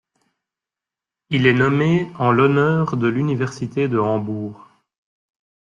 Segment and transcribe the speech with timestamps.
[1.29, 4.67] Il est nommé en l'honneur de l'université de Hambourg.